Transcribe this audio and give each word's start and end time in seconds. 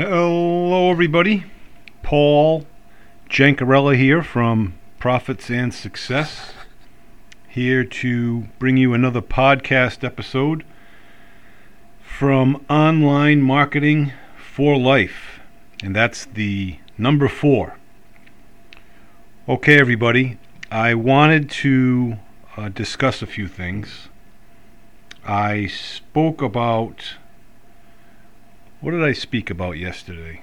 Hello, 0.00 0.92
everybody. 0.92 1.42
Paul 2.04 2.64
Jancarella 3.28 3.96
here 3.96 4.22
from 4.22 4.74
Profits 5.00 5.50
and 5.50 5.74
Success, 5.74 6.52
here 7.48 7.82
to 7.82 8.42
bring 8.60 8.76
you 8.76 8.94
another 8.94 9.20
podcast 9.20 10.04
episode 10.04 10.62
from 12.00 12.64
Online 12.70 13.42
Marketing 13.42 14.12
for 14.36 14.78
Life, 14.78 15.40
and 15.82 15.96
that's 15.96 16.26
the 16.26 16.78
number 16.96 17.26
four. 17.26 17.76
Okay, 19.48 19.80
everybody, 19.80 20.38
I 20.70 20.94
wanted 20.94 21.50
to 21.50 22.18
uh, 22.56 22.68
discuss 22.68 23.20
a 23.20 23.26
few 23.26 23.48
things. 23.48 24.08
I 25.26 25.66
spoke 25.66 26.40
about 26.40 27.16
what 28.80 28.92
did 28.92 29.02
I 29.02 29.12
speak 29.12 29.50
about 29.50 29.72
yesterday? 29.72 30.42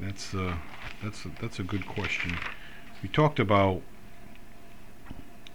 That's 0.00 0.32
uh, 0.34 0.56
that's 1.02 1.24
a, 1.24 1.30
that's 1.40 1.58
a 1.58 1.64
good 1.64 1.86
question. 1.86 2.38
We 3.02 3.08
talked 3.08 3.40
about 3.40 3.82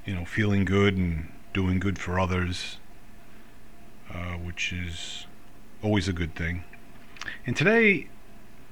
you 0.06 0.14
know 0.14 0.26
feeling 0.26 0.66
good 0.66 0.98
and 0.98 1.32
doing 1.54 1.80
good 1.80 1.98
for 1.98 2.20
others, 2.20 2.78
uh, 4.14 4.34
which 4.34 4.74
is 4.74 5.28
always 5.82 6.08
a 6.10 6.14
good 6.14 6.36
thing. 6.36 6.64
And 7.46 7.56
today, 7.56 8.10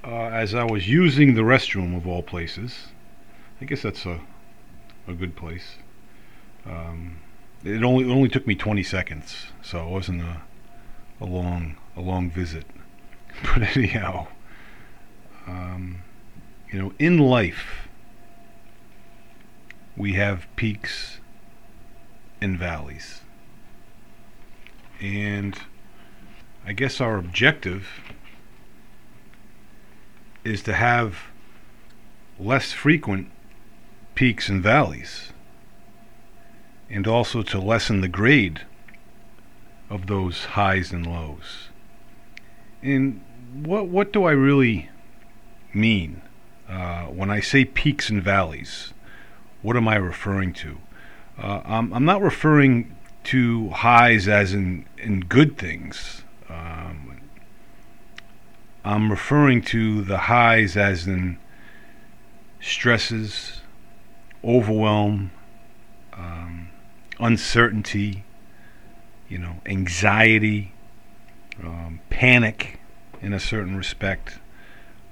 uh, 0.04 0.26
as 0.26 0.54
I 0.54 0.64
was 0.64 0.88
using 0.88 1.34
the 1.34 1.42
restroom 1.42 1.96
of 1.96 2.06
all 2.06 2.22
places, 2.22 2.88
I 3.60 3.64
guess 3.64 3.82
that's 3.82 4.04
a 4.04 4.20
a 5.08 5.14
good 5.14 5.36
place. 5.36 5.76
Um, 6.66 7.16
it 7.64 7.82
only 7.82 8.04
it 8.04 8.12
only 8.12 8.28
took 8.28 8.46
me 8.46 8.54
20 8.54 8.82
seconds, 8.82 9.46
so 9.62 9.86
it 9.86 9.90
wasn't 9.90 10.20
a 10.20 10.42
a 11.18 11.24
long 11.24 11.76
a 11.96 12.02
long 12.02 12.30
visit. 12.30 12.66
But 13.42 13.76
anyhow, 13.76 14.28
um, 15.46 16.02
you 16.70 16.78
know, 16.78 16.92
in 16.98 17.18
life, 17.18 17.88
we 19.96 20.14
have 20.14 20.46
peaks 20.56 21.18
and 22.40 22.58
valleys. 22.58 23.20
And 25.00 25.58
I 26.64 26.72
guess 26.72 27.00
our 27.00 27.16
objective 27.16 27.88
is 30.44 30.62
to 30.62 30.74
have 30.74 31.18
less 32.38 32.72
frequent 32.72 33.30
peaks 34.14 34.48
and 34.48 34.62
valleys, 34.62 35.32
and 36.90 37.06
also 37.06 37.42
to 37.42 37.60
lessen 37.60 38.00
the 38.00 38.08
grade 38.08 38.62
of 39.88 40.06
those 40.06 40.44
highs 40.44 40.92
and 40.92 41.06
lows. 41.06 41.68
And 42.82 43.22
what 43.62 43.86
what 43.86 44.12
do 44.12 44.24
I 44.24 44.32
really 44.32 44.88
mean 45.72 46.22
uh, 46.68 47.04
when 47.04 47.30
I 47.30 47.40
say 47.40 47.64
peaks 47.64 48.10
and 48.10 48.22
valleys? 48.22 48.92
What 49.62 49.76
am 49.76 49.86
I 49.86 49.96
referring 49.96 50.52
to? 50.54 50.78
Uh, 51.38 51.60
I'm, 51.64 51.92
I'm 51.94 52.04
not 52.04 52.20
referring 52.20 52.96
to 53.24 53.70
highs 53.70 54.26
as 54.26 54.52
in 54.52 54.86
in 54.98 55.20
good 55.20 55.56
things. 55.56 56.22
Um, 56.48 57.20
I'm 58.84 59.10
referring 59.10 59.62
to 59.62 60.02
the 60.02 60.18
highs 60.18 60.76
as 60.76 61.06
in 61.06 61.38
stresses, 62.60 63.60
overwhelm, 64.44 65.30
um, 66.14 66.68
uncertainty, 67.20 68.24
you 69.28 69.38
know, 69.38 69.60
anxiety, 69.66 70.72
um, 71.62 72.00
panic 72.10 72.78
in 73.20 73.32
a 73.32 73.40
certain 73.40 73.76
respect, 73.76 74.38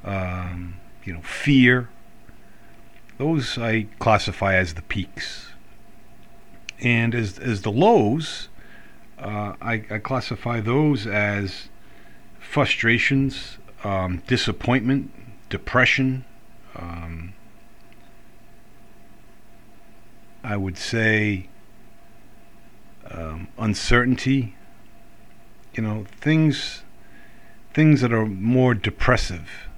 um, 0.05 0.77
you 1.05 1.12
know, 1.12 1.22
fear. 1.22 1.88
Those 3.19 3.58
I 3.58 3.86
classify 3.98 4.55
as 4.55 4.74
the 4.74 4.83
peaks. 4.83 5.52
And 6.80 7.14
as, 7.14 7.39
as 7.39 7.62
the 7.62 7.70
lows, 7.70 8.48
uh, 9.18 9.55
I, 9.61 9.84
I, 9.90 9.98
classify 9.98 10.61
those 10.61 11.06
as 11.06 11.68
frustrations, 12.39 13.58
um, 13.84 14.22
disappointment, 14.27 15.12
depression. 15.51 16.24
Um, 16.74 17.34
I 20.42 20.57
would 20.57 20.78
say 20.78 21.48
um, 23.11 23.48
uncertainty, 23.58 24.55
you 25.75 25.83
know, 25.83 26.05
things 26.20 26.83
things 27.73 28.01
that 28.01 28.13
are 28.13 28.27
more 28.27 28.75
depressive 28.75 29.69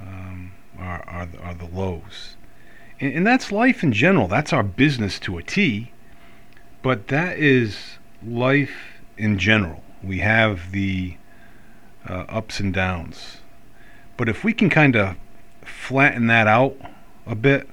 um, 0.00 0.52
are, 0.78 1.04
are, 1.06 1.28
are 1.42 1.54
the 1.54 1.66
lows. 1.66 2.36
And, 2.98 3.12
and 3.12 3.26
that's 3.26 3.52
life 3.52 3.82
in 3.82 3.92
general. 3.92 4.26
That's 4.26 4.52
our 4.52 4.62
business 4.62 5.18
to 5.20 5.38
a 5.38 5.42
T. 5.42 5.92
But 6.82 7.08
that 7.08 7.38
is 7.38 7.98
life 8.26 9.00
in 9.18 9.38
general. 9.38 9.82
We 10.02 10.20
have 10.20 10.72
the 10.72 11.16
uh, 12.08 12.24
ups 12.28 12.58
and 12.60 12.72
downs. 12.72 13.38
But 14.16 14.28
if 14.28 14.44
we 14.44 14.52
can 14.52 14.70
kind 14.70 14.96
of 14.96 15.16
flatten 15.62 16.26
that 16.28 16.46
out 16.46 16.76
a 17.26 17.34
bit, 17.34 17.68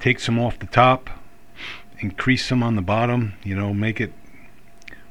take 0.00 0.18
some 0.18 0.38
off 0.38 0.58
the 0.58 0.66
top, 0.66 1.10
increase 2.00 2.44
some 2.44 2.62
on 2.62 2.74
the 2.74 2.82
bottom, 2.82 3.34
you 3.44 3.54
know, 3.54 3.72
make 3.72 4.00
it 4.00 4.12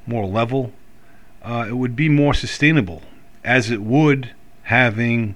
more 0.06 0.26
level, 0.26 0.72
uh, 1.44 1.66
it 1.68 1.74
would 1.74 1.96
be 1.96 2.10
more 2.10 2.34
sustainable, 2.34 3.02
as 3.44 3.70
it 3.70 3.82
would 3.82 4.32
having 4.64 5.36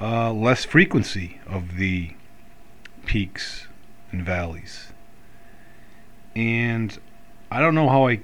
uh, 0.00 0.32
less 0.32 0.64
frequency 0.64 1.40
of 1.46 1.76
the 1.76 2.12
peaks 3.06 3.66
and 4.12 4.24
valleys. 4.24 4.92
And 6.34 6.98
I 7.50 7.60
don't 7.60 7.74
know 7.74 7.88
how 7.88 8.08
I 8.08 8.20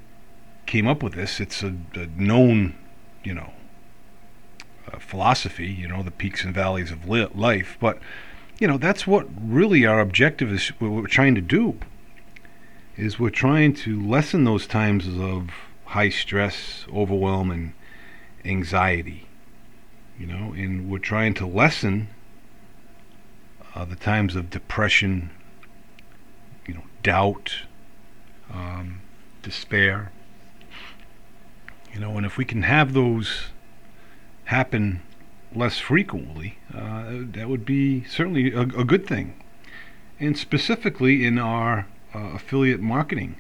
came 0.66 0.86
up 0.86 1.02
with 1.02 1.14
this. 1.14 1.40
It's 1.40 1.62
a, 1.62 1.74
a 1.94 2.06
known, 2.16 2.74
you 3.22 3.34
know, 3.34 3.52
uh, 4.92 4.98
philosophy, 4.98 5.66
you 5.66 5.88
know, 5.88 6.02
the 6.02 6.10
peaks 6.10 6.44
and 6.44 6.54
valleys 6.54 6.90
of 6.90 7.08
li- 7.08 7.28
life. 7.34 7.76
But, 7.80 7.98
you 8.58 8.68
know, 8.68 8.78
that's 8.78 9.06
what 9.06 9.26
really 9.40 9.86
our 9.86 10.00
objective 10.00 10.52
is, 10.52 10.68
what 10.78 10.90
we're 10.90 11.06
trying 11.06 11.34
to 11.34 11.40
do, 11.40 11.78
is 12.96 13.18
we're 13.18 13.30
trying 13.30 13.74
to 13.74 14.00
lessen 14.06 14.44
those 14.44 14.66
times 14.66 15.06
of 15.18 15.50
high 15.86 16.08
stress, 16.08 16.84
overwhelm, 16.92 17.50
and 17.50 17.72
anxiety. 18.44 19.26
You 20.18 20.26
know, 20.26 20.52
and 20.52 20.88
we're 20.88 20.98
trying 20.98 21.34
to 21.34 21.46
lessen 21.46 22.08
uh, 23.74 23.84
the 23.84 23.96
times 23.96 24.36
of 24.36 24.50
depression, 24.50 25.30
you 26.66 26.74
know, 26.74 26.84
doubt, 27.02 27.54
um, 28.52 29.00
despair. 29.42 30.12
You 31.92 32.00
know, 32.00 32.16
and 32.16 32.24
if 32.24 32.36
we 32.36 32.44
can 32.44 32.62
have 32.62 32.92
those 32.92 33.48
happen 34.44 35.02
less 35.54 35.78
frequently, 35.78 36.58
uh, 36.72 37.04
that 37.32 37.48
would 37.48 37.64
be 37.64 38.04
certainly 38.04 38.52
a, 38.52 38.62
a, 38.62 38.84
good 38.84 39.06
thing. 39.06 39.40
And 40.18 40.36
specifically 40.36 41.24
in 41.24 41.38
our 41.38 41.86
uh, 42.14 42.18
affiliate 42.34 42.80
marketing 42.80 43.36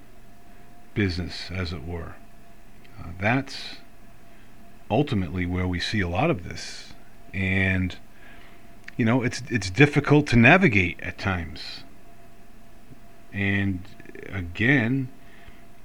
business, 0.94 1.50
as 1.50 1.72
it 1.72 1.86
were. 1.86 2.14
Uh, 2.98 3.08
that's 3.20 3.76
ultimately 4.90 5.46
where 5.46 5.66
we 5.66 5.80
see 5.80 6.00
a 6.00 6.08
lot 6.08 6.30
of 6.30 6.44
this, 6.48 6.92
and 7.32 7.96
you 8.96 9.04
know 9.04 9.22
it's 9.22 9.42
it's 9.48 9.70
difficult 9.70 10.26
to 10.28 10.36
navigate 10.36 11.00
at 11.00 11.18
times, 11.18 11.84
and 13.32 13.80
again, 14.28 15.08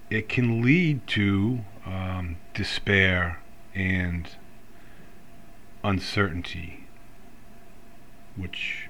it 0.10 0.30
can 0.30 0.62
lead 0.62 1.06
to 1.08 1.60
um, 1.86 2.38
despair 2.54 3.40
and 3.74 4.30
uncertainty, 5.84 6.88
which 8.36 8.90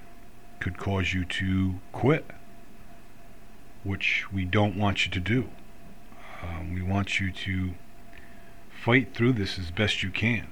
could 0.60 0.78
cause 0.78 1.14
you 1.14 1.24
to 1.24 1.80
quit, 1.92 2.26
which 3.84 4.32
we 4.32 4.46
don't 4.46 4.76
want 4.76 5.06
you 5.06 5.12
to 5.12 5.20
do. 5.20 5.50
Um, 6.42 6.74
we 6.74 6.82
want 6.82 7.20
you 7.20 7.32
to 7.32 7.74
fight 8.70 9.14
through 9.14 9.34
this 9.34 9.60
as 9.60 9.72
best 9.72 10.04
you 10.04 10.10
can. 10.10 10.48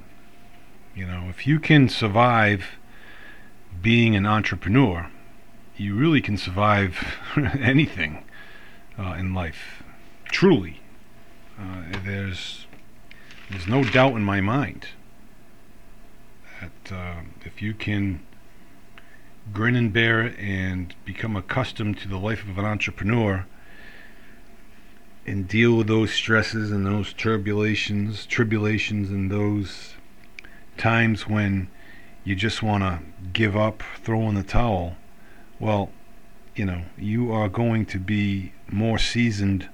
You 0.96 1.06
know, 1.06 1.28
if 1.30 1.46
you 1.46 1.60
can 1.60 1.90
survive 1.90 2.78
being 3.82 4.16
an 4.16 4.26
entrepreneur, 4.26 5.10
you 5.76 5.96
really 5.96 6.22
can 6.22 6.38
survive 6.38 6.98
anything 7.60 8.26
uh, 8.98 9.16
in 9.18 9.34
life. 9.34 9.84
Truly, 10.26 10.82
uh, 11.60 11.84
there's 12.04 12.66
there's 13.50 13.68
no 13.68 13.84
doubt 13.84 14.16
in 14.16 14.24
my 14.24 14.42
mind 14.42 14.88
that 16.60 16.96
uh, 16.96 17.22
if 17.46 17.62
you 17.62 17.74
can 17.74 18.22
grin 19.54 19.76
and 19.76 19.94
bear 19.94 20.22
it 20.24 20.38
and 20.40 20.94
become 21.06 21.36
accustomed 21.36 21.98
to 22.00 22.08
the 22.08 22.18
life 22.18 22.44
of 22.48 22.58
an 22.58 22.66
entrepreneur 22.66 23.46
and 25.26 25.48
deal 25.48 25.76
with 25.76 25.88
those 25.88 26.14
stresses 26.14 26.72
and 26.72 26.86
those 26.86 27.14
turbulations, 27.14 28.26
tribulations, 28.28 29.10
and 29.10 29.30
those 29.30 29.96
times 30.78 31.28
when 31.28 31.68
you 32.24 32.36
just 32.36 32.64
want 32.64 32.84
to 32.84 33.00
give 33.34 33.56
up, 33.56 33.84
throw 34.04 34.28
in 34.30 34.36
the 34.36 34.44
towel, 34.44 34.96
well, 35.60 35.92
you 36.56 36.66
know, 36.66 36.84
you 36.98 37.32
are 37.32 37.50
going 37.50 37.86
to 37.86 38.00
be 38.00 38.54
more 38.70 38.98
seasoned 38.98 39.70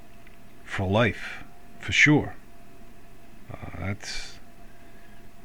for 0.63 0.87
life, 0.87 1.43
for 1.79 1.91
sure. 1.91 2.35
Uh, 3.51 3.69
that's 3.79 4.39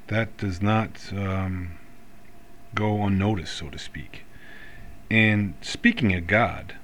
that 0.08 0.36
does 0.38 0.62
not 0.62 1.12
um, 1.12 1.77
go 2.74 3.02
unnoticed, 3.02 3.56
so 3.56 3.68
to 3.70 3.78
speak. 3.78 4.24
And 5.10 5.54
speaking 5.60 6.14
of 6.14 6.26
God, 6.26 6.74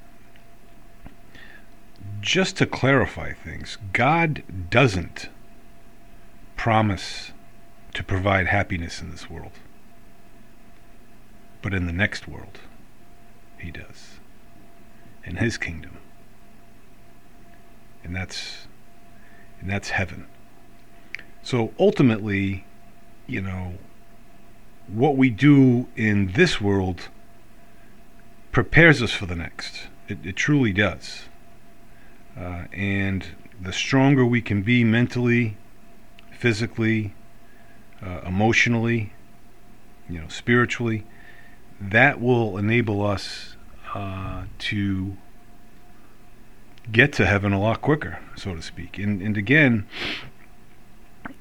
just 2.21 2.57
to 2.57 2.67
clarify 2.67 3.33
things, 3.33 3.79
God 3.93 4.43
doesn't 4.71 5.29
promise 6.57 7.33
to 7.93 8.03
provide 8.03 8.47
happiness 8.47 9.01
in 9.01 9.11
this 9.11 9.29
world. 9.29 9.53
But 11.63 11.75
in 11.75 11.87
the 11.87 11.93
next 11.93 12.27
world, 12.27 12.61
He 13.59 13.71
does. 13.71 14.19
In 15.25 15.37
His 15.37 15.59
kingdom. 15.59 15.99
And 18.03 18.15
that's 18.15 18.67
and 19.61 19.71
that's 19.71 19.91
heaven. 19.91 20.27
So 21.43 21.73
ultimately, 21.79 22.65
you 23.27 23.41
know, 23.41 23.75
what 24.89 25.17
we 25.17 25.31
do 25.31 25.89
in 25.97 26.33
this 26.33 26.61
world 26.61 27.09
prepares 28.53 29.03
us 29.03 29.13
for 29.13 29.27
the 29.27 29.37
next. 29.37 29.89
It, 30.09 30.19
it 30.25 30.37
truly 30.37 30.73
does. 30.73 31.23
Uh, 32.39 32.65
and 32.73 33.27
the 33.61 33.73
stronger 33.73 34.25
we 34.25 34.43
can 34.43 34.63
be 34.63 34.85
mentally, 34.85 35.57
physically, 36.33 37.15
uh, 38.03 38.21
emotionally, 38.27 39.13
you 40.09 40.21
know, 40.21 40.29
spiritually, 40.29 41.07
that 41.81 42.21
will 42.21 42.59
enable 42.59 43.05
us 43.05 43.57
uh, 43.95 44.45
to 44.59 45.17
get 46.93 47.13
to 47.15 47.27
heaven 47.27 47.53
a 47.53 47.61
lot 47.61 47.81
quicker, 47.81 48.19
so 48.37 48.55
to 48.55 48.63
speak. 48.63 48.99
And, 48.99 49.23
and 49.23 49.37
again, 49.37 49.87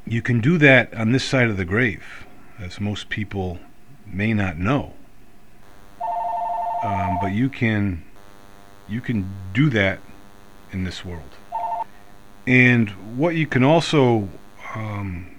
you 0.05 0.21
can 0.21 0.39
do 0.39 0.57
that 0.59 0.93
on 0.93 1.11
this 1.11 1.23
side 1.23 1.49
of 1.49 1.57
the 1.57 1.65
grave, 1.65 2.25
as 2.59 2.79
most 2.79 3.09
people 3.09 3.59
may 4.05 4.33
not 4.33 4.57
know. 4.57 4.93
Um, 6.83 7.17
but 7.21 7.31
you 7.31 7.49
can 7.49 8.03
you 8.87 8.99
can 8.99 9.31
do 9.53 9.69
that 9.69 9.99
in 10.71 10.83
this 10.83 11.05
world. 11.05 11.37
And 12.45 12.89
what 13.17 13.35
you 13.35 13.47
can 13.47 13.63
also 13.63 14.27
um, 14.75 15.33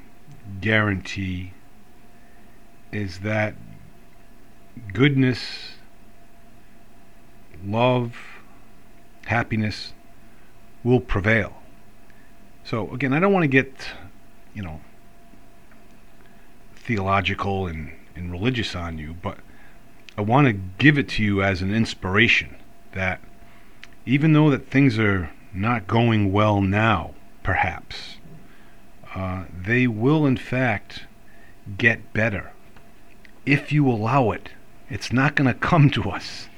guarantee 0.60 1.52
is 2.92 3.18
that 3.20 3.54
goodness, 4.92 5.40
love, 7.66 8.16
happiness 9.26 9.92
will 10.82 11.00
prevail. 11.00 11.52
So, 12.64 12.90
again, 12.94 13.12
I 13.12 13.20
don't 13.20 13.32
want 13.32 13.42
to 13.42 13.48
get, 13.48 13.72
you 14.54 14.62
know, 14.62 14.80
theological 16.84 17.66
and, 17.66 17.92
and 18.14 18.30
religious 18.30 18.76
on 18.76 18.98
you, 18.98 19.14
but 19.22 19.38
I 20.16 20.20
want 20.20 20.46
to 20.46 20.52
give 20.52 20.98
it 20.98 21.08
to 21.10 21.24
you 21.24 21.42
as 21.42 21.62
an 21.62 21.74
inspiration 21.74 22.56
that 22.92 23.20
even 24.06 24.32
though 24.32 24.50
that 24.50 24.70
things 24.70 24.98
are 24.98 25.30
not 25.52 25.86
going 25.86 26.32
well 26.32 26.60
now, 26.60 27.14
perhaps, 27.42 28.18
uh, 29.14 29.44
they 29.50 29.86
will 29.86 30.26
in 30.26 30.36
fact 30.36 31.06
get 31.78 32.12
better 32.12 32.52
if 33.46 33.72
you 33.72 33.88
allow 33.88 34.30
it. 34.30 34.50
It's 34.90 35.12
not 35.12 35.34
going 35.34 35.48
to 35.48 35.58
come 35.58 35.90
to 35.90 36.10
us. 36.10 36.48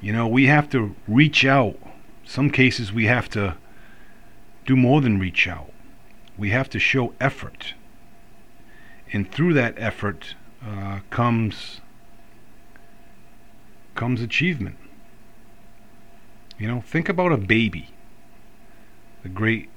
You 0.00 0.12
know, 0.12 0.26
we 0.26 0.46
have 0.46 0.70
to 0.70 0.94
reach 1.06 1.44
out. 1.44 1.76
Some 2.24 2.50
cases 2.50 2.92
we 2.92 3.06
have 3.06 3.28
to 3.30 3.56
do 4.64 4.76
more 4.76 5.00
than 5.00 5.18
reach 5.18 5.46
out. 5.46 5.72
We 6.38 6.50
have 6.50 6.70
to 6.70 6.78
show 6.78 7.12
effort. 7.20 7.74
And 9.12 9.30
through 9.30 9.54
that 9.54 9.74
effort 9.76 10.34
uh, 10.64 11.00
comes 11.10 11.80
comes 13.94 14.22
achievement. 14.22 14.76
You 16.58 16.68
know, 16.68 16.80
think 16.80 17.08
about 17.08 17.32
a 17.32 17.36
baby. 17.36 17.90
The 19.22 19.28
great, 19.28 19.68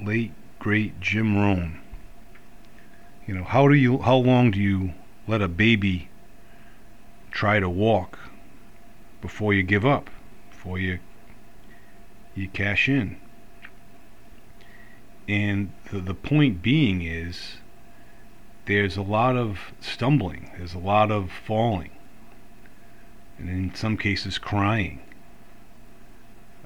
late, 0.00 0.32
great 0.58 1.00
Jim 1.00 1.36
Rohn. 1.36 1.80
You 3.26 3.34
know, 3.34 3.44
how 3.44 3.68
do 3.68 3.74
you, 3.74 3.98
how 3.98 4.16
long 4.16 4.50
do 4.50 4.60
you 4.60 4.94
let 5.28 5.42
a 5.42 5.48
baby 5.48 6.08
try 7.30 7.60
to 7.60 7.68
walk 7.68 8.18
before 9.20 9.54
you 9.54 9.62
give 9.62 9.86
up, 9.86 10.10
before 10.50 10.78
you, 10.78 10.98
you 12.34 12.48
cash 12.48 12.88
in? 12.88 13.16
And 15.28 15.72
the, 15.90 16.00
the 16.00 16.14
point 16.14 16.62
being 16.62 17.02
is, 17.02 17.58
there's 18.66 18.96
a 18.96 19.02
lot 19.02 19.36
of 19.36 19.58
stumbling, 19.80 20.50
there's 20.56 20.74
a 20.74 20.78
lot 20.78 21.10
of 21.10 21.30
falling, 21.30 21.90
and 23.38 23.48
in 23.48 23.74
some 23.74 23.96
cases 23.96 24.38
crying. 24.38 25.00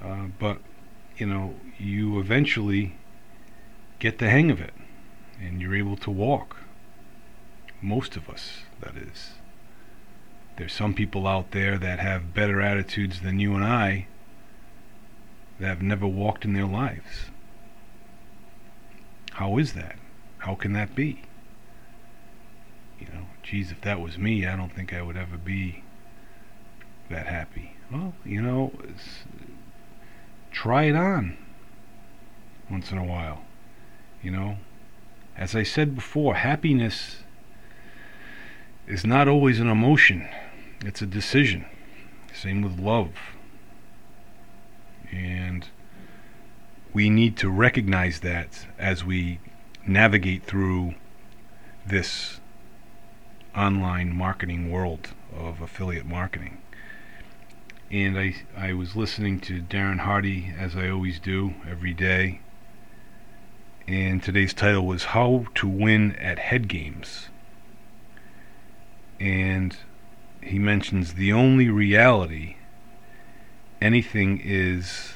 Uh, 0.03 0.27
but 0.39 0.59
you 1.17 1.27
know, 1.27 1.55
you 1.79 2.21
eventually 2.21 2.97
get 3.99 4.19
the 4.19 4.29
hang 4.29 4.51
of 4.51 4.61
it, 4.61 4.75
and 5.41 5.61
you're 5.61 5.77
able 5.77 5.97
to 5.97 6.11
walk. 6.11 6.57
Most 7.81 8.17
of 8.17 8.29
us, 8.29 8.63
that 8.81 8.97
is. 8.97 9.33
There's 10.57 10.73
some 10.73 10.95
people 10.95 11.27
out 11.27 11.51
there 11.51 11.79
that 11.79 11.99
have 11.99 12.35
better 12.35 12.61
attitudes 12.61 13.21
than 13.21 13.39
you 13.39 13.55
and 13.55 13.65
I 13.65 14.07
that 15.61 15.69
have 15.69 15.83
never 15.83 16.07
walked 16.07 16.45
in 16.45 16.55
their 16.55 16.67
lives. 16.67 17.31
How 19.33 19.59
is 19.59 19.75
that? 19.75 19.97
How 20.39 20.55
can 20.55 20.73
that 20.73 20.95
be? 20.95 21.23
You 22.99 23.07
know, 23.07 23.27
geez, 23.43 23.71
if 23.71 23.81
that 23.83 24.01
was 24.01 24.19
me, 24.19 24.47
I 24.47 24.57
don't 24.57 24.73
think 24.73 24.93
I 24.93 25.03
would 25.03 25.17
ever 25.17 25.37
be 25.37 25.83
that 27.11 27.27
happy. 27.27 27.77
Well, 27.91 28.15
you 28.25 28.41
know, 28.43 28.73
try 30.51 30.85
it 30.85 30.97
on 30.97 31.37
once 32.71 32.91
in 32.91 32.99
a 32.99 33.05
while. 33.05 33.43
You 34.23 34.31
know, 34.33 34.57
as 35.37 35.55
I 35.55 35.63
said 35.63 35.95
before, 35.95 36.35
happiness 36.35 37.19
is 38.87 39.05
not 39.05 39.29
always 39.29 39.61
an 39.61 39.69
emotion, 39.69 40.29
it's 40.81 41.03
a 41.03 41.07
decision. 41.07 41.67
Same 42.33 42.63
with 42.63 42.79
love. 42.79 43.13
And 45.11 45.67
we 46.93 47.09
need 47.11 47.37
to 47.39 47.51
recognize 47.51 48.21
that 48.21 48.67
as 48.79 49.05
we 49.05 49.41
navigate 49.87 50.45
through 50.45 50.95
this 51.87 52.41
online 53.57 54.15
marketing 54.15 54.71
world 54.71 55.09
of 55.35 55.61
affiliate 55.61 56.07
marketing 56.07 56.59
and 57.91 58.19
I 58.19 58.35
I 58.57 58.73
was 58.73 58.97
listening 58.97 59.41
to 59.41 59.63
Darren 59.63 60.01
Hardy 60.01 60.53
as 60.59 60.77
I 60.77 60.89
always 60.89 61.21
do 61.21 61.55
every 61.69 61.95
day. 61.95 62.41
And 63.87 64.23
today's 64.23 64.53
title 64.53 64.85
was 64.85 65.05
How 65.05 65.47
to 65.55 65.69
Win 65.69 66.17
at 66.17 66.41
Head 66.41 66.67
Games. 66.67 67.29
And 69.21 69.77
he 70.43 70.59
mentions 70.59 71.15
the 71.15 71.33
only 71.33 71.69
reality 71.69 72.57
anything 73.81 74.41
is 74.43 75.15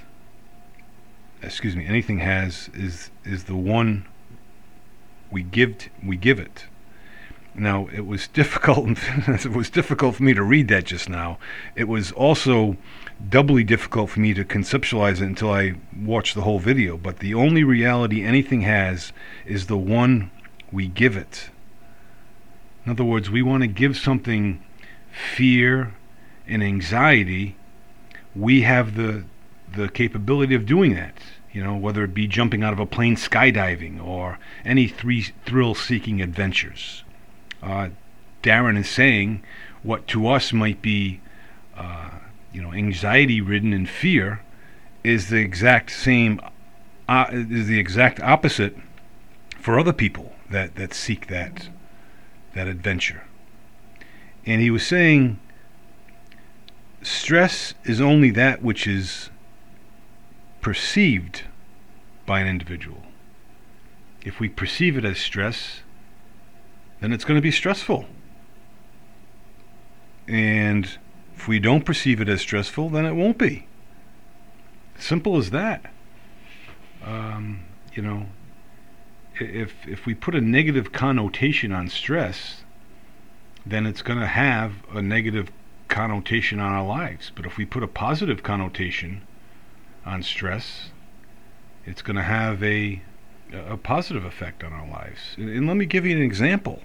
excuse 1.42 1.74
me 1.74 1.86
anything 1.86 2.18
has 2.18 2.68
is 2.74 3.10
is 3.24 3.44
the 3.44 3.56
one 3.56 4.06
we 5.30 5.42
give 5.42 5.78
t- 5.78 5.90
we 6.04 6.16
give 6.16 6.38
it 6.38 6.66
now, 7.54 7.88
it 7.92 8.06
was 8.06 8.28
difficult. 8.28 8.88
it 9.06 9.52
was 9.52 9.70
difficult 9.70 10.16
for 10.16 10.22
me 10.22 10.34
to 10.34 10.42
read 10.42 10.68
that 10.68 10.84
just 10.84 11.08
now. 11.08 11.38
It 11.74 11.88
was 11.88 12.12
also 12.12 12.76
doubly 13.28 13.64
difficult 13.64 14.10
for 14.10 14.20
me 14.20 14.32
to 14.34 14.44
conceptualize 14.44 15.20
it 15.20 15.22
until 15.22 15.52
I 15.52 15.74
watched 15.96 16.34
the 16.34 16.42
whole 16.42 16.60
video. 16.60 16.96
But 16.96 17.18
the 17.18 17.34
only 17.34 17.64
reality 17.64 18.24
anything 18.24 18.62
has 18.62 19.12
is 19.44 19.66
the 19.66 19.76
one 19.76 20.30
we 20.70 20.86
give 20.86 21.16
it. 21.16 21.50
In 22.86 22.92
other 22.92 23.04
words, 23.04 23.30
we 23.30 23.42
want 23.42 23.62
to 23.62 23.66
give 23.66 23.96
something 23.96 24.62
fear 25.34 25.94
and 26.46 26.62
anxiety. 26.62 27.56
We 28.34 28.62
have 28.62 28.94
the 28.94 29.24
the 29.72 29.88
capability 29.88 30.54
of 30.54 30.66
doing 30.66 30.94
that. 30.94 31.14
You 31.52 31.62
know, 31.62 31.76
whether 31.76 32.04
it 32.04 32.14
be 32.14 32.26
jumping 32.26 32.62
out 32.62 32.72
of 32.72 32.80
a 32.80 32.86
plane 32.86 33.16
skydiving 33.16 34.04
or 34.04 34.38
any 34.64 34.86
three 34.86 35.22
thrill-seeking 35.44 36.20
adventures 36.20 37.04
uh, 37.62 37.88
Darren 38.42 38.78
is 38.78 38.88
saying 38.88 39.42
what 39.82 40.06
to 40.08 40.26
us 40.28 40.52
might 40.52 40.82
be, 40.82 41.20
uh, 41.76 42.10
you 42.52 42.62
know, 42.62 42.72
anxiety-ridden 42.72 43.72
and 43.72 43.88
fear, 43.88 44.42
is 45.02 45.28
the 45.28 45.38
exact 45.38 45.90
same, 45.90 46.40
uh, 47.08 47.26
is 47.30 47.66
the 47.66 47.78
exact 47.78 48.20
opposite 48.20 48.76
for 49.58 49.78
other 49.78 49.92
people. 49.92 50.34
that 50.50 50.74
that 50.74 50.92
seek 50.92 51.28
that 51.28 51.68
that 52.54 52.66
adventure. 52.66 53.22
And 54.44 54.60
he 54.60 54.70
was 54.70 54.86
saying 54.86 55.38
stress 57.02 57.74
is 57.84 58.00
only 58.00 58.30
that 58.30 58.62
which 58.62 58.86
is 58.86 59.30
perceived 60.60 61.44
by 62.26 62.40
an 62.40 62.48
individual. 62.48 63.02
If 64.22 64.40
we 64.40 64.48
perceive 64.48 64.98
it 64.98 65.04
as 65.04 65.18
stress, 65.18 65.80
then 67.00 67.12
it's 67.12 67.24
going 67.24 67.36
to 67.36 67.42
be 67.42 67.50
stressful. 67.50 68.06
And 70.28 70.98
if 71.36 71.48
we 71.48 71.58
don't 71.58 71.84
perceive 71.84 72.20
it 72.20 72.28
as 72.28 72.40
stressful, 72.40 72.90
then 72.90 73.04
it 73.04 73.14
won't 73.14 73.38
be. 73.38 73.66
Simple 74.98 75.38
as 75.38 75.50
that. 75.50 75.90
Um, 77.04 77.64
you 77.94 78.02
know, 78.02 78.26
if 79.40 79.72
if 79.88 80.04
we 80.04 80.14
put 80.14 80.34
a 80.34 80.40
negative 80.40 80.92
connotation 80.92 81.72
on 81.72 81.88
stress, 81.88 82.62
then 83.64 83.86
it's 83.86 84.02
going 84.02 84.20
to 84.20 84.26
have 84.26 84.74
a 84.94 85.00
negative 85.00 85.50
connotation 85.88 86.60
on 86.60 86.72
our 86.72 86.86
lives. 86.86 87.32
But 87.34 87.46
if 87.46 87.56
we 87.56 87.64
put 87.64 87.82
a 87.82 87.88
positive 87.88 88.42
connotation 88.42 89.22
on 90.04 90.22
stress, 90.22 90.90
it's 91.86 92.02
going 92.02 92.16
to 92.16 92.22
have 92.22 92.62
a 92.62 93.02
a 93.52 93.76
positive 93.76 94.24
effect 94.24 94.62
on 94.62 94.72
our 94.72 94.86
lives. 94.86 95.20
And, 95.36 95.48
and 95.48 95.66
let 95.66 95.76
me 95.76 95.86
give 95.86 96.06
you 96.06 96.14
an 96.14 96.22
example. 96.22 96.82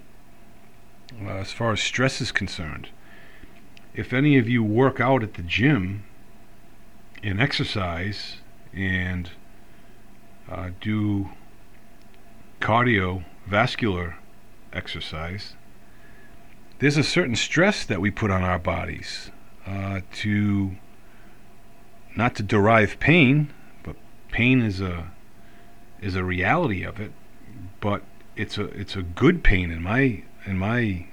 As 1.46 1.52
far 1.52 1.70
as 1.70 1.80
stress 1.80 2.20
is 2.20 2.32
concerned, 2.32 2.88
if 3.94 4.12
any 4.12 4.36
of 4.36 4.48
you 4.48 4.64
work 4.64 4.98
out 4.98 5.22
at 5.22 5.34
the 5.34 5.42
gym 5.42 6.02
and 7.22 7.40
exercise 7.40 8.38
and 8.74 9.30
uh, 10.50 10.70
do 10.80 11.28
cardiovascular 12.60 14.14
exercise, 14.72 15.54
there's 16.80 16.96
a 16.96 17.04
certain 17.04 17.36
stress 17.36 17.84
that 17.84 18.00
we 18.00 18.10
put 18.10 18.32
on 18.32 18.42
our 18.42 18.58
bodies 18.58 19.30
uh, 19.68 20.00
to 20.14 20.74
not 22.16 22.34
to 22.34 22.42
derive 22.42 22.98
pain, 22.98 23.52
but 23.84 23.94
pain 24.32 24.60
is 24.60 24.80
a 24.80 25.12
is 26.02 26.16
a 26.16 26.24
reality 26.24 26.82
of 26.82 26.98
it, 26.98 27.12
but 27.78 28.02
it's 28.34 28.58
a 28.58 28.64
it's 28.64 28.96
a 28.96 29.02
good 29.02 29.44
pain 29.44 29.70
in 29.70 29.80
my 29.80 30.24
in 30.44 30.58
my 30.58 31.06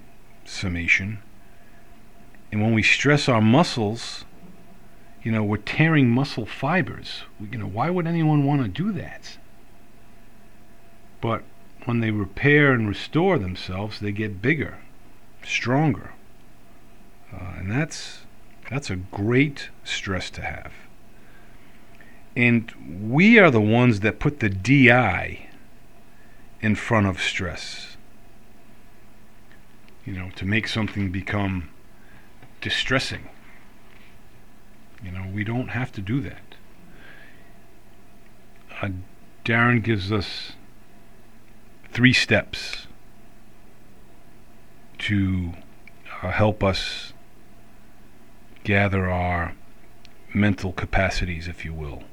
summation. 0.45 1.19
And 2.51 2.61
when 2.61 2.73
we 2.73 2.83
stress 2.83 3.27
our 3.27 3.41
muscles, 3.41 4.25
you 5.23 5.31
know, 5.31 5.43
we're 5.43 5.57
tearing 5.57 6.09
muscle 6.09 6.45
fibers. 6.45 7.23
You 7.39 7.57
know, 7.57 7.67
why 7.67 7.89
would 7.89 8.05
anyone 8.05 8.45
want 8.45 8.61
to 8.61 8.67
do 8.67 8.91
that? 8.91 9.37
But 11.21 11.43
when 11.85 12.01
they 12.01 12.11
repair 12.11 12.73
and 12.73 12.87
restore 12.87 13.39
themselves, 13.39 13.99
they 13.99 14.11
get 14.11 14.41
bigger, 14.41 14.79
stronger. 15.43 16.11
Uh, 17.33 17.53
and 17.57 17.71
that's 17.71 18.19
that's 18.69 18.89
a 18.89 18.95
great 18.95 19.69
stress 19.83 20.29
to 20.31 20.41
have. 20.41 20.73
And 22.35 22.71
we 23.11 23.37
are 23.39 23.51
the 23.51 23.61
ones 23.61 23.99
that 24.01 24.19
put 24.19 24.39
the 24.39 24.49
DI 24.49 25.47
in 26.61 26.75
front 26.75 27.07
of 27.07 27.21
stress. 27.21 27.92
You 30.05 30.13
know, 30.13 30.29
to 30.35 30.45
make 30.45 30.67
something 30.67 31.11
become 31.11 31.69
distressing. 32.61 33.29
You 35.03 35.11
know, 35.11 35.29
we 35.33 35.43
don't 35.43 35.69
have 35.69 35.91
to 35.93 36.01
do 36.01 36.21
that. 36.21 36.41
Uh, 38.81 38.89
Darren 39.45 39.83
gives 39.83 40.11
us 40.11 40.53
three 41.91 42.13
steps 42.13 42.87
to 44.99 45.53
uh, 46.21 46.31
help 46.31 46.63
us 46.63 47.13
gather 48.63 49.09
our 49.09 49.53
mental 50.33 50.71
capacities, 50.71 51.47
if 51.47 51.65
you 51.65 51.73
will. 51.73 52.03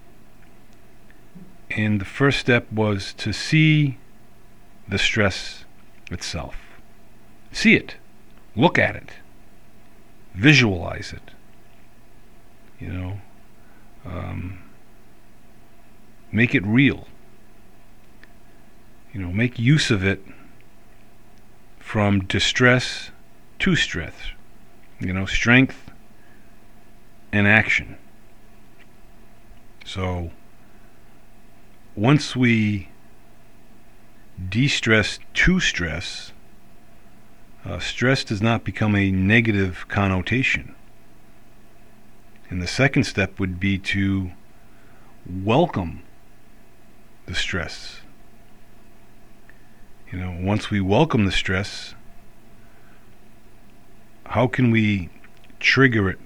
And 1.71 2.01
the 2.01 2.05
first 2.05 2.41
step 2.41 2.71
was 2.73 3.13
to 3.15 3.33
see 3.33 3.99
the 4.89 4.99
stress 4.99 5.65
itself. 6.11 6.57
See 7.53 7.75
it. 7.75 7.97
Look 8.57 8.79
at 8.79 8.97
it. 8.97 9.11
Visualize 10.35 11.13
it 11.13 11.31
you 12.81 12.89
know 12.89 13.21
um, 14.05 14.59
make 16.33 16.55
it 16.55 16.65
real 16.67 17.07
you 19.13 19.21
know 19.21 19.31
make 19.31 19.59
use 19.59 19.91
of 19.91 20.03
it 20.05 20.25
from 21.79 22.25
distress 22.25 23.11
to 23.59 23.77
strength 23.77 24.23
you 24.99 25.13
know 25.13 25.27
strength 25.27 25.91
and 27.33 27.47
action 27.47 27.97
so 29.85 30.31
once 31.95 32.35
we 32.35 32.89
de-stress 34.49 35.19
to 35.35 35.61
stress 35.61 36.33
uh, 37.65 37.79
stress 37.79 38.25
does 38.25 38.41
not 38.43 38.65
become 38.65 38.97
a 38.97 39.11
negative 39.11 39.87
connotation 39.89 40.75
and 42.51 42.61
the 42.61 42.67
second 42.67 43.05
step 43.05 43.39
would 43.39 43.61
be 43.61 43.79
to 43.79 44.33
welcome 45.25 46.03
the 47.27 47.35
stress. 47.35 48.01
You 50.11 50.19
know, 50.19 50.37
once 50.41 50.69
we 50.69 50.81
welcome 50.81 51.25
the 51.25 51.33
stress, 51.33 51.95
how 54.27 54.49
can 54.49 54.73
we 54.73 55.11
trigger 55.61 56.11
it 56.11 56.19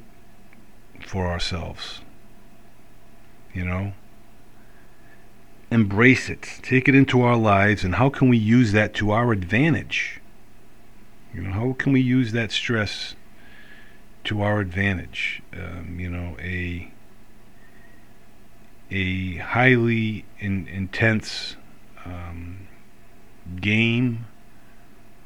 for 1.07 1.27
ourselves? 1.27 2.01
You 3.53 3.67
know? 3.67 3.93
Embrace 5.71 6.31
it, 6.31 6.61
take 6.63 6.89
it 6.89 6.95
into 6.95 7.21
our 7.21 7.37
lives, 7.37 7.85
and 7.85 7.97
how 7.97 8.09
can 8.09 8.29
we 8.31 8.39
use 8.39 8.73
that 8.73 8.95
to 8.95 9.11
our 9.11 9.31
advantage? 9.33 10.23
You 11.35 11.43
know, 11.43 11.51
how 11.51 11.73
can 11.79 11.93
we 11.93 12.01
use 12.01 12.33
that 12.33 12.53
stress 12.53 13.15
to 14.25 14.41
our 14.41 14.59
advantage. 14.59 15.43
Um, 15.53 15.99
you 16.01 16.11
know, 16.11 16.37
a 16.41 16.91
a 18.91 19.37
highly 19.37 20.25
in, 20.41 20.67
intense 20.69 21.57
um, 22.05 22.67
game 23.61 24.27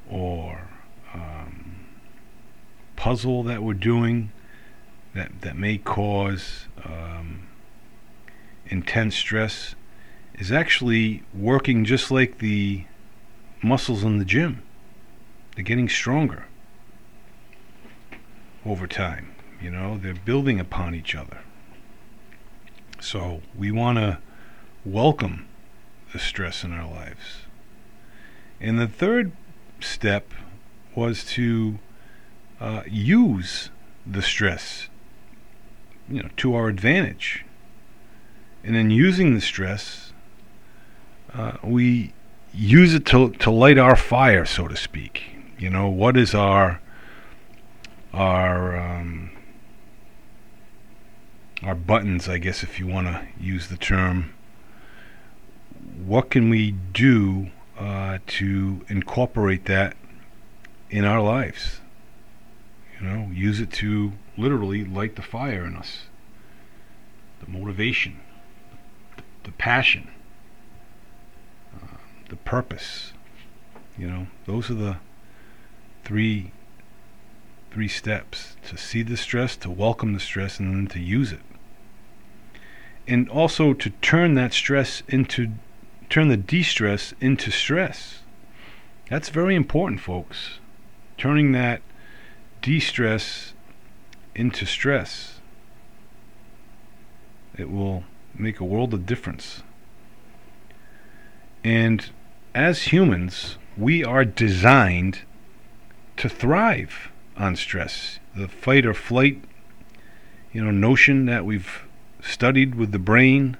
or 0.08 0.68
um, 1.12 1.86
puzzle 2.96 3.42
that 3.44 3.62
we're 3.62 3.74
doing 3.74 4.32
that 5.14 5.40
that 5.42 5.56
may 5.56 5.76
cause 5.76 6.66
um, 6.84 7.48
intense 8.66 9.16
stress 9.16 9.74
is 10.34 10.52
actually 10.52 11.22
working 11.34 11.84
just 11.84 12.10
like 12.10 12.38
the 12.38 12.84
muscles 13.62 14.04
in 14.04 14.18
the 14.18 14.24
gym. 14.24 14.62
They're 15.58 15.64
getting 15.64 15.88
stronger 15.88 16.44
over 18.64 18.86
time. 18.86 19.34
You 19.60 19.72
know, 19.72 19.98
they're 19.98 20.14
building 20.14 20.60
upon 20.60 20.94
each 20.94 21.16
other. 21.16 21.38
So 23.00 23.42
we 23.56 23.72
want 23.72 23.98
to 23.98 24.18
welcome 24.84 25.48
the 26.12 26.20
stress 26.20 26.62
in 26.62 26.72
our 26.72 26.88
lives. 26.88 27.40
And 28.60 28.78
the 28.78 28.86
third 28.86 29.32
step 29.80 30.30
was 30.94 31.24
to 31.32 31.80
uh, 32.60 32.84
use 32.86 33.70
the 34.06 34.22
stress, 34.22 34.88
you 36.08 36.22
know, 36.22 36.28
to 36.36 36.54
our 36.54 36.68
advantage. 36.68 37.44
And 38.62 38.76
in 38.76 38.92
using 38.92 39.34
the 39.34 39.40
stress, 39.40 40.12
uh, 41.34 41.56
we 41.64 42.12
use 42.54 42.94
it 42.94 43.04
to 43.06 43.30
to 43.30 43.50
light 43.50 43.76
our 43.76 43.96
fire, 43.96 44.44
so 44.44 44.68
to 44.68 44.76
speak. 44.76 45.37
You 45.58 45.70
know, 45.70 45.88
what 45.88 46.16
is 46.16 46.34
our 46.34 46.80
our 48.12 48.76
um, 48.78 49.30
our 51.64 51.74
buttons, 51.74 52.28
I 52.28 52.38
guess, 52.38 52.62
if 52.62 52.78
you 52.78 52.86
want 52.86 53.08
to 53.08 53.26
use 53.40 53.66
the 53.66 53.76
term. 53.76 54.32
What 56.04 56.30
can 56.30 56.48
we 56.48 56.70
do 56.70 57.50
uh, 57.76 58.18
to 58.26 58.84
incorporate 58.88 59.64
that 59.64 59.96
in 60.90 61.04
our 61.04 61.20
lives? 61.20 61.80
You 63.00 63.06
know, 63.06 63.30
use 63.32 63.58
it 63.58 63.72
to 63.74 64.12
literally 64.36 64.84
light 64.84 65.16
the 65.16 65.22
fire 65.22 65.64
in 65.64 65.76
us, 65.76 66.04
the 67.44 67.50
motivation, 67.50 68.20
the, 69.42 69.52
passion, 69.52 70.08
uh, 71.74 71.96
the 72.28 72.36
purpose. 72.36 73.12
You 73.96 74.08
know, 74.08 74.26
those 74.46 74.70
are 74.70 74.74
the 74.74 74.96
three 76.08 76.50
three 77.70 77.86
steps 77.86 78.56
to 78.66 78.78
see 78.78 79.02
the 79.02 79.16
stress, 79.16 79.54
to 79.54 79.70
welcome 79.70 80.14
the 80.14 80.20
stress, 80.20 80.58
and 80.58 80.74
then 80.74 80.86
to 80.86 80.98
use 80.98 81.32
it. 81.32 81.42
And 83.06 83.28
also 83.28 83.74
to 83.74 83.90
turn 83.90 84.32
that 84.34 84.54
stress 84.54 85.02
into, 85.06 85.50
turn 86.08 86.28
the 86.28 86.38
de 86.38 86.62
stress 86.62 87.12
into 87.20 87.50
stress. 87.50 88.20
That's 89.10 89.28
very 89.28 89.54
important, 89.54 90.00
folks. 90.00 90.60
Turning 91.18 91.52
that 91.52 91.82
de 92.62 92.80
stress 92.80 93.52
into 94.34 94.64
stress. 94.64 95.40
It 97.58 97.70
will 97.70 98.04
make 98.34 98.60
a 98.60 98.64
world 98.64 98.94
of 98.94 99.04
difference. 99.04 99.62
And 101.62 102.08
as 102.54 102.84
humans, 102.84 103.58
we 103.76 104.02
are 104.02 104.24
designed 104.24 105.20
to 106.18 106.28
thrive 106.28 107.10
on 107.36 107.56
stress. 107.56 108.18
The 108.36 108.48
fight 108.48 108.84
or 108.84 108.94
flight, 108.94 109.42
you 110.52 110.62
know, 110.62 110.70
notion 110.70 111.26
that 111.26 111.44
we've 111.44 111.84
studied 112.20 112.74
with 112.74 112.92
the 112.92 112.98
brain 112.98 113.56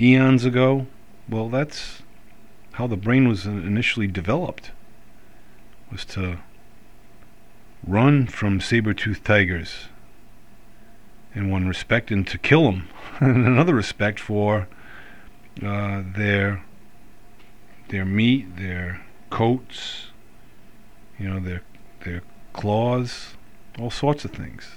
eons 0.00 0.44
ago, 0.44 0.86
well, 1.28 1.48
that's 1.48 2.02
how 2.72 2.86
the 2.86 2.96
brain 2.96 3.28
was 3.28 3.46
initially 3.46 4.06
developed. 4.06 4.72
Was 5.90 6.04
to 6.06 6.38
run 7.86 8.26
from 8.26 8.60
saber-toothed 8.60 9.24
tigers 9.24 9.86
in 11.34 11.50
one 11.50 11.66
respect 11.66 12.10
and 12.10 12.26
to 12.26 12.38
kill 12.38 12.64
them 12.64 12.88
in 13.20 13.46
another 13.46 13.74
respect 13.74 14.18
for 14.18 14.68
uh, 15.64 16.02
their 16.16 16.64
their 17.88 18.04
meat, 18.04 18.56
their 18.56 19.00
coats, 19.30 20.09
you 21.20 21.28
know, 21.28 21.38
their 21.38 21.62
their 22.04 22.22
claws, 22.54 23.34
all 23.78 23.90
sorts 23.90 24.24
of 24.24 24.30
things. 24.30 24.70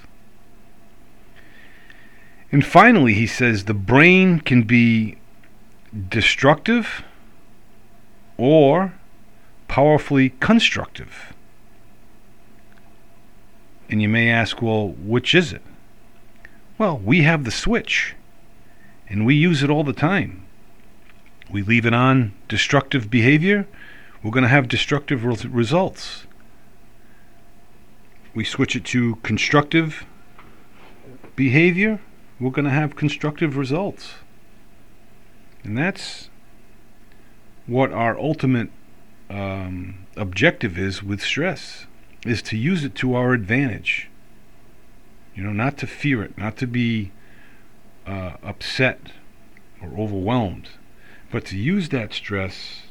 And 2.52 2.64
finally, 2.64 3.14
he 3.14 3.26
says 3.26 3.64
the 3.64 3.74
brain 3.74 4.42
can 4.42 4.64
be 4.64 5.18
destructive 6.10 7.04
or 8.38 8.94
powerfully 9.68 10.34
constructive. 10.40 11.34
And 13.90 14.02
you 14.02 14.10
may 14.10 14.30
ask, 14.30 14.62
well, 14.62 14.90
which 14.90 15.34
is 15.34 15.54
it? 15.54 15.62
Well, 16.78 16.98
we 16.98 17.22
have 17.22 17.44
the 17.44 17.52
switch, 17.52 18.16
and 19.08 19.26
we 19.26 19.36
use 19.36 19.64
it 19.64 19.70
all 19.70 19.84
the 19.84 19.94
time. 19.94 20.46
We 21.50 21.62
leave 21.62 21.86
it 21.86 21.94
on 21.94 22.34
destructive 22.48 23.10
behavior, 23.10 23.68
we're 24.24 24.32
going 24.32 24.44
to 24.44 24.50
have 24.50 24.70
destructive 24.70 25.26
re- 25.26 25.36
results. 25.50 26.26
We 28.34 28.44
switch 28.44 28.76
it 28.76 28.86
to 28.86 29.18
constructive 29.18 30.06
behavior, 31.36 32.00
we're 32.40 32.52
going 32.52 32.66
to 32.66 32.72
have 32.72 32.96
constructive 32.96 33.58
results. 33.58 34.16
And 35.64 35.78
that's 35.78 36.30
what 37.68 37.92
our 37.92 38.18
ultimate 38.18 38.70
um, 39.30 40.06
objective 40.18 40.78
is 40.78 41.02
with 41.02 41.22
stress, 41.22 41.86
is 42.26 42.42
to 42.44 42.58
use 42.58 42.84
it 42.84 42.96
to 42.96 43.16
our 43.16 43.34
advantage. 43.34 44.10
You 45.36 45.44
know, 45.44 45.54
not 45.54 45.78
to 45.80 45.88
fear 45.88 46.24
it, 46.24 46.38
not 46.38 46.58
to 46.58 46.68
be 46.68 47.12
uh, 48.06 48.34
upset 48.44 49.00
or 49.82 49.90
overwhelmed, 49.98 50.70
but 51.32 51.46
to 51.46 51.58
use 51.58 51.90
that 51.90 52.14
stress 52.14 52.84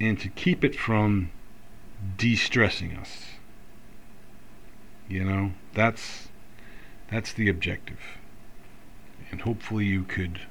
and 0.00 0.18
to 0.20 0.28
keep 0.28 0.64
it 0.64 0.74
from 0.74 1.30
de-stressing 2.16 2.94
us. 2.96 3.26
You 5.10 5.24
know, 5.24 5.50
that's 5.74 6.28
that's 7.10 7.32
the 7.32 7.48
objective. 7.48 7.98
And 9.32 9.40
hopefully 9.40 9.84
you 9.84 10.04
could 10.04 10.42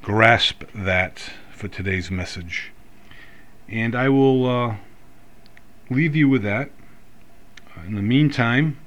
grasp 0.00 0.64
that 0.74 1.30
for 1.52 1.68
today's 1.68 2.10
message. 2.10 2.72
And 3.68 3.94
I 3.94 4.08
will 4.08 4.46
uh, 4.46 4.76
leave 5.90 6.16
you 6.16 6.30
with 6.30 6.42
that. 6.42 6.70
In 7.86 7.94
the 7.94 8.02
meantime, 8.02 8.78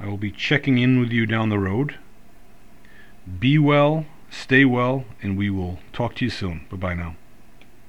I 0.00 0.08
will 0.08 0.16
be 0.16 0.32
checking 0.32 0.78
in 0.78 0.98
with 0.98 1.12
you 1.12 1.24
down 1.24 1.48
the 1.48 1.58
road. 1.58 1.96
Be 3.38 3.56
well, 3.56 4.04
stay 4.30 4.64
well, 4.64 5.04
and 5.22 5.38
we 5.38 5.48
will 5.48 5.78
talk 5.92 6.16
to 6.16 6.24
you 6.24 6.30
soon. 6.30 6.66
Bye 6.70 6.76
bye 6.76 6.94
now. 6.94 7.14